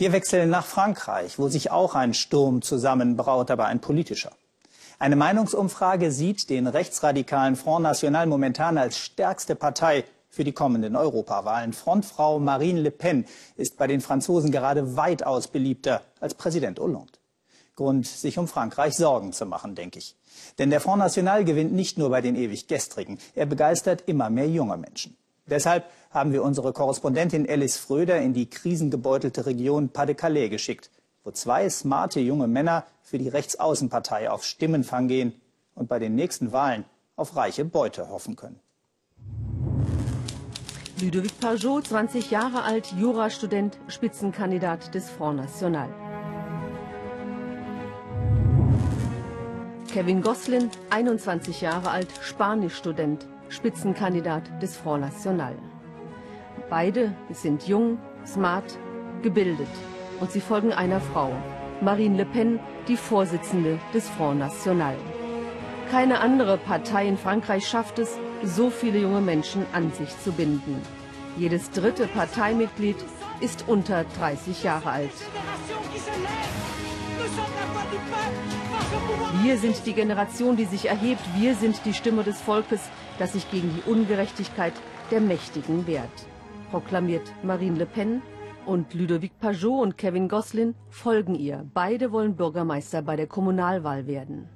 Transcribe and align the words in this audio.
Wir 0.00 0.12
wechseln 0.12 0.48
nach 0.48 0.64
Frankreich, 0.64 1.38
wo 1.38 1.48
sich 1.48 1.70
auch 1.70 1.94
ein 1.94 2.14
Sturm 2.14 2.62
zusammenbraut, 2.62 3.50
aber 3.50 3.66
ein 3.66 3.80
politischer. 3.80 4.30
Eine 4.98 5.14
Meinungsumfrage 5.14 6.10
sieht 6.10 6.48
den 6.48 6.66
rechtsradikalen 6.66 7.54
Front 7.54 7.82
National 7.82 8.26
momentan 8.26 8.78
als 8.78 8.96
stärkste 8.96 9.56
Partei 9.56 10.04
für 10.30 10.42
die 10.42 10.54
kommenden 10.54 10.96
Europawahlen. 10.96 11.74
Frontfrau 11.74 12.38
Marine 12.38 12.80
Le 12.80 12.90
Pen 12.90 13.26
ist 13.58 13.76
bei 13.76 13.86
den 13.86 14.00
Franzosen 14.00 14.50
gerade 14.50 14.96
weitaus 14.96 15.48
beliebter 15.48 16.00
als 16.18 16.32
Präsident 16.32 16.80
Hollande. 16.80 17.12
Grund, 17.76 18.06
sich 18.06 18.38
um 18.38 18.48
Frankreich 18.48 18.94
Sorgen 18.94 19.34
zu 19.34 19.44
machen, 19.44 19.74
denke 19.74 19.98
ich. 19.98 20.16
Denn 20.58 20.70
der 20.70 20.80
Front 20.80 21.00
National 21.00 21.44
gewinnt 21.44 21.74
nicht 21.74 21.98
nur 21.98 22.08
bei 22.08 22.22
den 22.22 22.36
ewig 22.36 22.68
Gestrigen, 22.68 23.18
er 23.34 23.44
begeistert 23.44 24.04
immer 24.06 24.30
mehr 24.30 24.48
junge 24.48 24.78
Menschen. 24.78 25.18
Deshalb 25.50 25.84
haben 26.10 26.32
wir 26.32 26.42
unsere 26.42 26.72
Korrespondentin 26.72 27.48
Alice 27.48 27.76
Fröder 27.76 28.20
in 28.20 28.32
die 28.32 28.48
krisengebeutelte 28.48 29.46
Region 29.46 29.88
Pas-de-Calais 29.88 30.48
geschickt, 30.48 30.90
wo 31.24 31.32
zwei 31.32 31.68
smarte 31.68 32.20
junge 32.20 32.46
Männer 32.46 32.84
für 33.02 33.18
die 33.18 33.28
Rechtsaußenpartei 33.28 34.30
auf 34.30 34.44
Stimmenfang 34.44 35.08
gehen 35.08 35.34
und 35.74 35.88
bei 35.88 35.98
den 35.98 36.14
nächsten 36.14 36.52
Wahlen 36.52 36.84
auf 37.16 37.36
reiche 37.36 37.64
Beute 37.64 38.08
hoffen 38.08 38.36
können. 38.36 38.60
Ludovic 41.00 41.38
Pajot, 41.40 41.86
20 41.86 42.30
Jahre 42.30 42.62
alt, 42.62 42.92
Jurastudent, 42.98 43.78
Spitzenkandidat 43.88 44.94
des 44.94 45.08
Front 45.08 45.38
National. 45.38 45.88
Kevin 49.92 50.22
Goslin, 50.22 50.70
21 50.90 51.62
Jahre 51.62 51.90
alt, 51.90 52.08
Spanischstudent, 52.20 53.26
Spitzenkandidat 53.50 54.62
des 54.62 54.76
Front 54.76 55.02
National. 55.02 55.54
Beide 56.70 57.12
sind 57.30 57.66
jung, 57.66 57.98
smart, 58.24 58.78
gebildet 59.22 59.68
und 60.20 60.30
sie 60.30 60.40
folgen 60.40 60.72
einer 60.72 61.00
Frau, 61.00 61.32
Marine 61.80 62.16
Le 62.16 62.24
Pen, 62.24 62.60
die 62.88 62.96
Vorsitzende 62.96 63.78
des 63.92 64.08
Front 64.08 64.38
National. 64.38 64.94
Keine 65.90 66.20
andere 66.20 66.56
Partei 66.56 67.08
in 67.08 67.18
Frankreich 67.18 67.66
schafft 67.66 67.98
es, 67.98 68.16
so 68.44 68.70
viele 68.70 69.00
junge 69.00 69.20
Menschen 69.20 69.66
an 69.72 69.92
sich 69.92 70.16
zu 70.20 70.32
binden. 70.32 70.80
Jedes 71.36 71.70
dritte 71.70 72.06
Parteimitglied 72.06 72.96
ist 73.40 73.64
unter 73.66 74.04
30 74.04 74.62
Jahre 74.62 74.90
alt. 74.90 75.10
Wir 79.42 79.58
sind 79.58 79.86
die 79.86 79.94
Generation, 79.94 80.56
die 80.56 80.64
sich 80.64 80.86
erhebt. 80.86 81.22
Wir 81.36 81.54
sind 81.54 81.80
die 81.84 81.94
Stimme 81.94 82.24
des 82.24 82.40
Volkes, 82.40 82.80
das 83.18 83.32
sich 83.32 83.50
gegen 83.50 83.74
die 83.74 83.90
Ungerechtigkeit 83.90 84.72
der 85.10 85.20
Mächtigen 85.20 85.86
wehrt. 85.86 86.26
Proklamiert 86.70 87.32
Marine 87.42 87.78
Le 87.78 87.86
Pen 87.86 88.22
und 88.66 88.94
Ludovic 88.94 89.38
Pajot 89.40 89.82
und 89.82 89.98
Kevin 89.98 90.28
Goslin 90.28 90.74
folgen 90.90 91.34
ihr. 91.34 91.64
Beide 91.74 92.12
wollen 92.12 92.36
Bürgermeister 92.36 93.02
bei 93.02 93.16
der 93.16 93.26
Kommunalwahl 93.26 94.06
werden. 94.06 94.48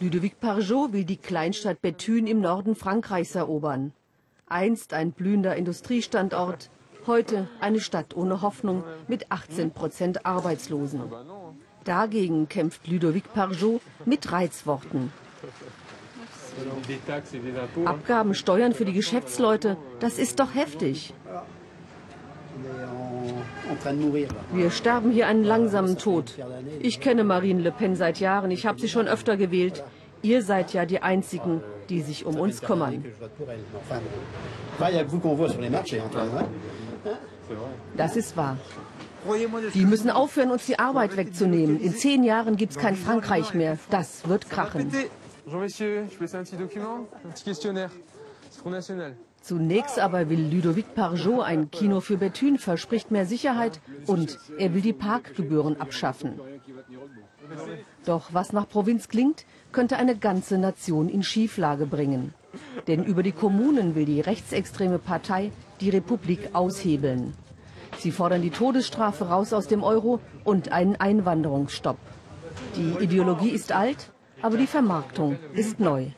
Ludovic 0.00 0.40
Pajot 0.40 0.92
will 0.92 1.04
die 1.04 1.16
Kleinstadt 1.16 1.80
Bethune 1.80 2.28
im 2.28 2.40
Norden 2.40 2.76
Frankreichs 2.76 3.34
erobern. 3.34 3.92
Einst 4.46 4.92
ein 4.92 5.12
blühender 5.12 5.56
Industriestandort, 5.56 6.70
Heute 7.06 7.48
eine 7.60 7.80
Stadt 7.80 8.16
ohne 8.16 8.40
Hoffnung 8.40 8.82
mit 9.08 9.30
18 9.30 9.72
Prozent 9.72 10.24
Arbeitslosen. 10.24 11.02
Dagegen 11.84 12.48
kämpft 12.48 12.86
Ludovic 12.88 13.32
Parjot 13.34 13.82
mit 14.06 14.32
Reizworten. 14.32 15.12
Abgaben, 17.84 18.34
Steuern 18.34 18.72
für 18.72 18.84
die 18.86 18.92
Geschäftsleute, 18.92 19.76
das 20.00 20.18
ist 20.18 20.40
doch 20.40 20.54
heftig. 20.54 21.12
Wir 24.52 24.70
sterben 24.70 25.10
hier 25.10 25.26
einen 25.26 25.44
langsamen 25.44 25.98
Tod. 25.98 26.38
Ich 26.80 27.00
kenne 27.00 27.24
Marine 27.24 27.60
Le 27.60 27.72
Pen 27.72 27.96
seit 27.96 28.20
Jahren, 28.20 28.50
ich 28.50 28.66
habe 28.66 28.80
sie 28.80 28.88
schon 28.88 29.08
öfter 29.08 29.36
gewählt. 29.36 29.84
Ihr 30.22 30.42
seid 30.42 30.72
ja 30.72 30.86
die 30.86 31.02
Einzigen, 31.02 31.60
die 31.90 32.00
sich 32.00 32.24
um 32.24 32.36
uns 32.36 32.62
kümmern. 32.62 33.04
Das 37.96 38.16
ist 38.16 38.36
wahr. 38.36 38.56
Die 39.72 39.86
müssen 39.86 40.10
aufhören, 40.10 40.50
uns 40.50 40.66
die 40.66 40.78
Arbeit 40.78 41.16
wegzunehmen. 41.16 41.80
In 41.80 41.94
zehn 41.94 42.24
Jahren 42.24 42.56
gibt 42.56 42.72
es 42.72 42.78
kein 42.78 42.96
Frankreich 42.96 43.54
mehr. 43.54 43.78
Das 43.90 44.28
wird 44.28 44.50
krachen. 44.50 44.92
Zunächst 49.40 49.98
aber 49.98 50.30
will 50.30 50.40
Ludovic 50.40 50.94
Parjot 50.94 51.44
ein 51.44 51.70
Kino 51.70 52.00
für 52.00 52.16
Bethune, 52.16 52.58
verspricht 52.58 53.10
mehr 53.10 53.26
Sicherheit 53.26 53.80
und 54.06 54.38
er 54.58 54.72
will 54.72 54.80
die 54.80 54.94
Parkgebühren 54.94 55.78
abschaffen. 55.80 56.40
Doch 58.06 58.32
was 58.32 58.54
nach 58.54 58.66
Provinz 58.68 59.08
klingt, 59.08 59.44
könnte 59.72 59.96
eine 59.98 60.16
ganze 60.16 60.56
Nation 60.56 61.10
in 61.10 61.22
Schieflage 61.22 61.84
bringen. 61.84 62.32
Denn 62.86 63.04
über 63.04 63.22
die 63.22 63.32
Kommunen 63.32 63.94
will 63.94 64.04
die 64.04 64.20
rechtsextreme 64.20 64.98
Partei 64.98 65.50
die 65.80 65.90
Republik 65.90 66.50
aushebeln. 66.52 67.34
Sie 67.98 68.10
fordern 68.10 68.42
die 68.42 68.50
Todesstrafe 68.50 69.28
raus 69.28 69.52
aus 69.52 69.68
dem 69.68 69.82
Euro 69.82 70.20
und 70.44 70.72
einen 70.72 70.96
Einwanderungsstopp. 70.96 71.96
Die 72.76 73.02
Ideologie 73.02 73.50
ist 73.50 73.72
alt, 73.72 74.10
aber 74.42 74.58
die 74.58 74.66
Vermarktung 74.66 75.38
ist 75.54 75.80
neu. 75.80 76.08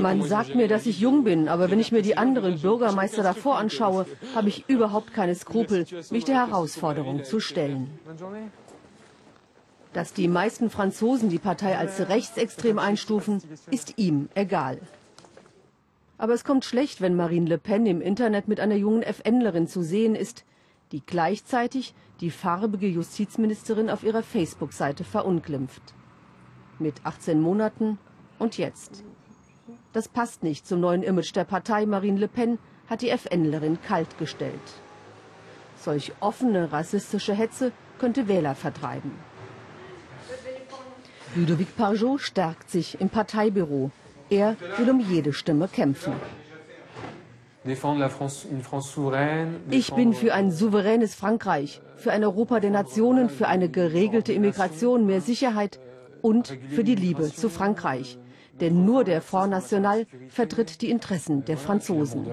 Man 0.00 0.22
sagt 0.22 0.54
mir, 0.54 0.68
dass 0.68 0.86
ich 0.86 1.00
jung 1.00 1.24
bin, 1.24 1.48
aber 1.48 1.70
wenn 1.70 1.80
ich 1.80 1.90
mir 1.90 2.02
die 2.02 2.16
anderen 2.16 2.60
Bürgermeister 2.60 3.22
davor 3.24 3.58
anschaue, 3.58 4.06
habe 4.34 4.48
ich 4.48 4.68
überhaupt 4.68 5.12
keine 5.12 5.34
Skrupel, 5.34 5.86
mich 6.10 6.24
der 6.24 6.46
Herausforderung 6.46 7.24
zu 7.24 7.40
stellen. 7.40 7.90
Dass 9.92 10.14
die 10.14 10.28
meisten 10.28 10.70
Franzosen 10.70 11.28
die 11.28 11.38
Partei 11.38 11.76
als 11.76 12.08
rechtsextrem 12.08 12.78
einstufen, 12.78 13.42
ist 13.70 13.98
ihm 13.98 14.28
egal. 14.34 14.78
Aber 16.16 16.32
es 16.34 16.44
kommt 16.44 16.64
schlecht, 16.64 17.00
wenn 17.00 17.16
Marine 17.16 17.48
Le 17.48 17.58
Pen 17.58 17.84
im 17.84 18.00
Internet 18.00 18.48
mit 18.48 18.60
einer 18.60 18.76
jungen 18.76 19.02
FNlerin 19.02 19.66
zu 19.66 19.82
sehen 19.82 20.14
ist, 20.14 20.44
die 20.92 21.02
gleichzeitig 21.04 21.94
die 22.20 22.30
farbige 22.30 22.86
Justizministerin 22.86 23.90
auf 23.90 24.04
ihrer 24.04 24.22
Facebook-Seite 24.22 25.04
verunglimpft. 25.04 25.82
Mit 26.78 27.04
18 27.04 27.40
Monaten 27.40 27.98
und 28.38 28.56
jetzt. 28.56 29.04
Das 29.92 30.08
passt 30.08 30.42
nicht 30.42 30.66
zum 30.66 30.80
neuen 30.80 31.02
Image 31.02 31.34
der 31.34 31.44
Partei. 31.44 31.84
Marine 31.86 32.18
Le 32.18 32.28
Pen 32.28 32.58
hat 32.88 33.02
die 33.02 33.10
FNlerin 33.10 33.78
kaltgestellt. 33.82 34.60
Solch 35.76 36.12
offene 36.20 36.72
rassistische 36.72 37.34
Hetze 37.34 37.72
könnte 37.98 38.28
Wähler 38.28 38.54
vertreiben. 38.54 39.12
Ludovic 41.34 41.76
Parjot 41.76 42.20
stärkt 42.20 42.70
sich 42.70 43.00
im 43.00 43.08
Parteibüro. 43.08 43.90
Er 44.28 44.56
will 44.76 44.90
um 44.90 45.00
jede 45.00 45.32
Stimme 45.32 45.66
kämpfen. 45.68 46.12
Ich 49.70 49.94
bin 49.94 50.12
für 50.14 50.34
ein 50.34 50.50
souveränes 50.50 51.14
Frankreich, 51.14 51.80
für 51.96 52.12
ein 52.12 52.24
Europa 52.24 52.60
der 52.60 52.70
Nationen, 52.70 53.30
für 53.30 53.46
eine 53.46 53.68
geregelte 53.68 54.32
Immigration, 54.32 55.06
mehr 55.06 55.20
Sicherheit 55.20 55.78
und 56.22 56.58
für 56.70 56.84
die 56.84 56.96
Liebe 56.96 57.32
zu 57.32 57.48
Frankreich. 57.48 58.18
Denn 58.60 58.84
nur 58.84 59.04
der 59.04 59.22
Front 59.22 59.50
National 59.50 60.06
vertritt 60.28 60.82
die 60.82 60.90
Interessen 60.90 61.44
der 61.44 61.56
Franzosen. 61.56 62.26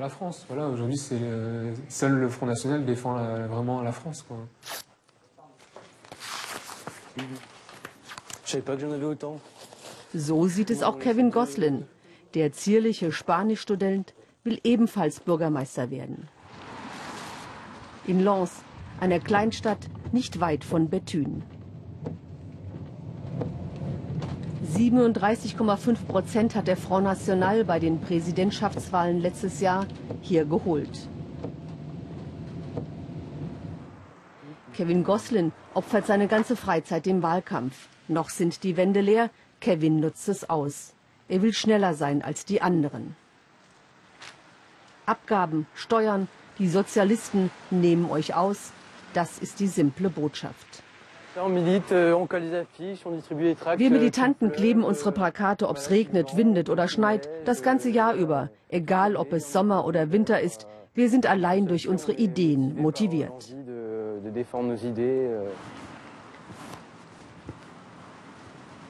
So 10.14 10.48
sieht 10.48 10.70
es 10.70 10.82
auch 10.82 11.00
Kevin 11.00 11.32
Goslin. 11.32 11.86
Der 12.34 12.52
zierliche 12.52 13.12
Spanischstudent 13.12 14.14
will 14.44 14.60
ebenfalls 14.64 15.20
Bürgermeister 15.20 15.92
werden. 15.92 16.28
In 18.08 18.24
Lens, 18.24 18.52
einer 19.00 19.20
Kleinstadt 19.20 19.88
nicht 20.12 20.40
weit 20.40 20.64
von 20.64 20.90
Bethune. 20.90 21.44
37,5 24.74 26.06
Prozent 26.08 26.56
hat 26.56 26.68
der 26.68 26.78
Front 26.78 27.04
National 27.06 27.64
bei 27.66 27.80
den 27.80 28.00
Präsidentschaftswahlen 28.02 29.20
letztes 29.20 29.60
Jahr 29.60 29.86
hier 30.22 30.46
geholt. 30.46 31.08
Kevin 34.74 35.04
Goslin 35.04 35.52
opfert 35.74 36.08
seine 36.08 36.28
ganze 36.28 36.56
Freizeit 36.56 37.06
dem 37.06 37.22
Wahlkampf. 37.22 37.90
Noch 38.10 38.30
sind 38.30 38.64
die 38.64 38.76
Wände 38.76 39.02
leer, 39.02 39.30
Kevin 39.62 40.00
nutzt 40.00 40.28
es 40.30 40.50
aus. 40.50 40.94
Er 41.28 41.44
will 41.44 41.54
schneller 41.54 41.94
sein 41.94 42.24
als 42.24 42.44
die 42.44 42.60
anderen. 42.60 43.16
Abgaben, 45.06 45.68
Steuern, 45.76 46.28
die 46.58 46.70
Sozialisten 46.70 47.52
nehmen 47.70 48.10
euch 48.10 48.34
aus. 48.34 48.72
Das 49.14 49.38
ist 49.38 49.60
die 49.60 49.68
simple 49.68 50.10
Botschaft. 50.10 50.84
Wir 53.78 53.90
Militanten 53.92 54.52
kleben 54.52 54.84
unsere 54.84 55.12
Plakate, 55.12 55.70
ob 55.70 55.78
es 55.78 55.92
regnet, 55.92 56.36
windet 56.36 56.70
oder 56.72 56.88
schneit, 56.88 57.30
das 57.46 57.62
ganze 57.62 57.92
Jahr 57.92 58.16
über. 58.16 58.50
Egal, 58.70 59.16
ob 59.16 59.34
es 59.34 59.54
Sommer 59.54 59.86
oder 59.86 60.12
Winter 60.12 60.42
ist, 60.42 60.66
wir 60.96 61.10
sind 61.10 61.28
allein 61.28 61.68
durch 61.68 61.88
unsere 61.88 62.14
Ideen 62.14 62.76
motiviert. 62.82 63.56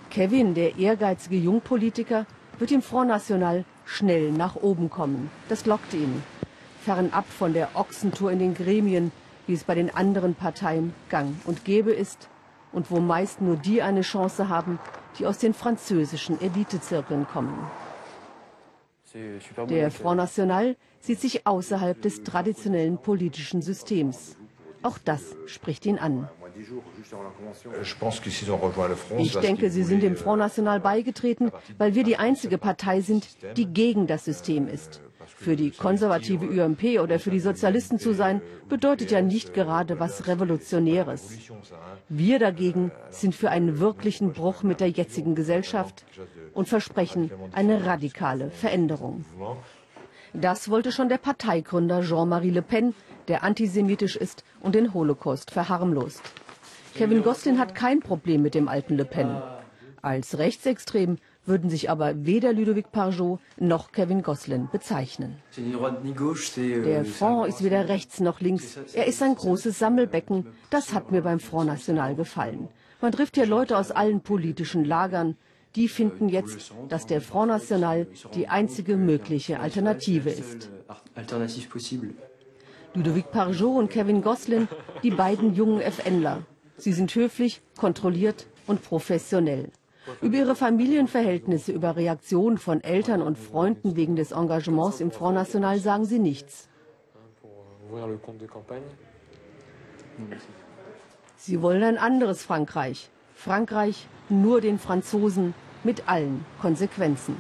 Kevin, 0.10 0.56
der 0.56 0.78
ehrgeizige 0.78 1.38
Jungpolitiker, 1.38 2.26
wird 2.58 2.72
im 2.72 2.82
Front 2.82 3.10
National 3.10 3.64
schnell 3.86 4.32
nach 4.32 4.56
oben 4.56 4.90
kommen. 4.90 5.30
Das 5.48 5.66
lockt 5.66 5.94
ihn. 5.94 6.24
Fernab 6.84 7.26
von 7.28 7.54
der 7.54 7.70
Ochsentour 7.76 8.32
in 8.32 8.40
den 8.40 8.54
Gremien, 8.54 9.12
wie 9.48 9.54
es 9.54 9.64
bei 9.64 9.76
den 9.76 9.94
anderen 9.94 10.36
Parteien 10.36 10.94
gang 11.10 11.36
und 11.46 11.66
gäbe 11.66 11.92
ist 11.92 12.30
und 12.72 12.92
wo 12.92 13.00
meist 13.00 13.42
nur 13.42 13.56
die 13.56 13.82
eine 13.82 14.02
Chance 14.02 14.50
haben, 14.50 14.80
die 15.18 15.26
aus 15.26 15.38
den 15.38 15.54
französischen 15.54 16.42
Elitezirkeln 16.42 17.28
kommen. 17.28 17.58
Der 19.70 19.90
Front 19.90 20.18
National 20.18 20.76
sieht 21.00 21.20
sich 21.20 21.48
außerhalb 21.48 22.00
des 22.02 22.24
traditionellen 22.24 22.98
politischen 22.98 23.62
Systems. 23.62 24.38
Auch 24.84 24.98
das 24.98 25.36
spricht 25.48 25.86
ihn 25.86 25.98
an. 25.98 26.30
Ich 29.18 29.38
denke, 29.40 29.70
sie 29.70 29.84
sind 29.84 30.04
dem 30.04 30.16
Front 30.16 30.40
National 30.40 30.80
beigetreten, 30.80 31.52
weil 31.78 31.96
wir 31.96 32.04
die 32.04 32.18
einzige 32.18 32.58
Partei 32.58 33.02
sind, 33.02 33.28
die 33.58 33.66
gegen 33.66 34.08
das 34.08 34.26
System 34.26 34.68
ist. 34.68 35.02
Für 35.26 35.56
die 35.56 35.72
konservative 35.72 36.46
UMP 36.46 37.00
oder 37.00 37.20
für 37.20 37.30
die 37.30 37.40
Sozialisten 37.40 38.00
zu 38.00 38.14
sein, 38.14 38.42
bedeutet 38.68 39.12
ja 39.12 39.22
nicht 39.22 39.54
gerade 39.54 40.00
was 40.00 40.28
Revolutionäres. 40.28 41.30
Wir 42.10 42.40
dagegen 42.40 42.92
sind 43.10 43.36
für 43.36 43.50
einen 43.50 43.80
wirklichen 43.80 44.34
Bruch 44.34 44.64
mit 44.64 44.80
der 44.80 44.90
jetzigen 44.90 45.36
Gesellschaft 45.36 46.06
und 46.54 46.68
versprechen 46.68 47.32
eine 47.54 47.86
radikale 47.86 48.50
Veränderung. 48.50 49.24
Das 50.34 50.70
wollte 50.70 50.92
schon 50.92 51.10
der 51.10 51.18
Parteigründer 51.18 52.02
Jean-Marie 52.02 52.52
Le 52.52 52.62
Pen, 52.62 52.94
der 53.28 53.44
antisemitisch 53.44 54.16
ist 54.16 54.44
und 54.60 54.76
den 54.76 54.94
Holocaust 54.94 55.52
verharmlost. 55.52 56.22
Kevin 56.96 57.24
Gosselin 57.24 57.60
hat 57.60 57.76
kein 57.76 58.00
Problem 58.00 58.42
mit 58.42 58.56
dem 58.56 58.68
alten 58.68 58.96
Le 58.96 59.06
Pen. 59.06 59.42
Als 60.02 60.38
rechtsextrem 60.38 61.18
würden 61.46 61.70
sich 61.70 61.90
aber 61.90 62.26
weder 62.26 62.54
Ludovic 62.54 62.92
Parjot 62.92 63.40
noch 63.58 63.92
Kevin 63.92 64.22
Gosselin 64.22 64.70
bezeichnen. 64.72 65.38
Der 65.58 67.06
Front 67.06 67.50
ist 67.50 67.64
weder 67.64 67.90
rechts 67.90 68.20
noch 68.20 68.40
links. 68.40 68.78
Er 68.94 69.08
ist 69.08 69.22
ein 69.22 69.36
großes 69.36 69.78
Sammelbecken. 69.78 70.48
Das 70.70 70.94
hat 70.94 71.12
mir 71.12 71.22
beim 71.22 71.40
Front 71.40 71.68
National 71.68 72.16
gefallen. 72.16 72.70
Man 73.02 73.12
trifft 73.12 73.36
hier 73.36 73.46
Leute 73.46 73.78
aus 73.78 73.92
allen 73.92 74.22
politischen 74.22 74.86
Lagern. 74.86 75.36
Die 75.76 75.88
finden 75.88 76.30
jetzt, 76.30 76.74
dass 76.88 77.06
der 77.06 77.22
Front 77.22 77.50
National 77.50 78.08
die 78.36 78.48
einzige 78.48 78.98
mögliche 78.98 79.60
Alternative 79.60 80.30
ist. 80.30 80.70
Ludovic 82.96 83.32
Parjot 83.32 83.78
und 83.78 83.90
Kevin 83.90 84.22
Gosselin, 84.22 84.68
die 85.04 85.12
beiden 85.12 85.54
jungen 85.54 85.80
FNler. 85.82 86.44
Sie 86.80 86.94
sind 86.94 87.14
höflich, 87.14 87.62
kontrolliert 87.78 88.48
und 88.68 88.82
professionell. 88.82 89.70
Über 90.22 90.38
ihre 90.38 90.56
Familienverhältnisse, 90.56 91.72
über 91.72 91.96
Reaktionen 91.96 92.58
von 92.58 92.82
Eltern 92.82 93.22
und 93.22 93.38
Freunden 93.38 93.96
wegen 93.96 94.16
des 94.16 94.32
Engagements 94.32 95.02
im 95.02 95.12
Front 95.12 95.36
National 95.36 95.80
sagen 95.80 96.06
sie 96.06 96.20
nichts. 96.20 96.68
Sie 101.38 101.62
wollen 101.62 101.84
ein 101.84 101.98
anderes 101.98 102.44
Frankreich. 102.44 103.10
Frankreich 103.36 104.08
nur 104.30 104.62
den 104.62 104.80
Franzosen 104.80 105.54
mit 105.84 106.08
allen 106.08 106.46
Konsequenzen. 106.62 107.38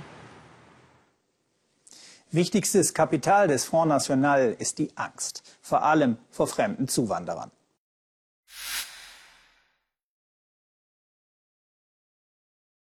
Wichtigstes 2.31 2.93
Kapital 2.93 3.47
des 3.47 3.65
Front 3.65 3.89
National 3.89 4.55
ist 4.59 4.77
die 4.77 4.91
Angst, 4.95 5.43
vor 5.61 5.83
allem 5.83 6.17
vor 6.29 6.47
fremden 6.47 6.87
Zuwanderern. 6.87 7.51